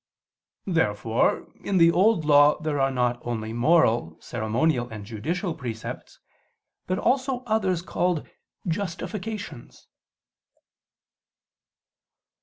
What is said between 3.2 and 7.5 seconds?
only moral, ceremonial and judicial precepts, but also